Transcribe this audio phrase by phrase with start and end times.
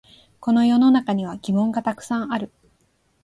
[0.39, 2.51] この世の中には疑問がたくさんある